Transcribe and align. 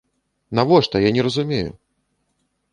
Навошта, 0.59 0.95
я 1.05 1.11
не 1.19 1.27
разумею? 1.29 1.71